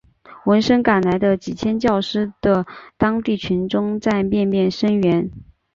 [0.45, 2.65] 闻声赶来的几千教师的
[2.97, 5.29] 当地群众在面面声援。